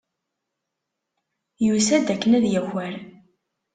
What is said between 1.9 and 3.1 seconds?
akken ad yaker.